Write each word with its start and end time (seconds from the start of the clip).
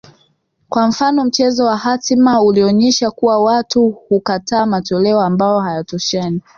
kwa 0.69 0.87
mfano 0.87 1.25
mchezo 1.25 1.65
wa 1.65 1.77
hatima 1.77 2.41
ulionyesha 2.41 3.11
kuwa 3.11 3.43
watu 3.43 3.89
hukataa 3.89 4.65
matoleo 4.65 5.21
ambayo 5.21 5.59
hayatoshani 5.59 6.41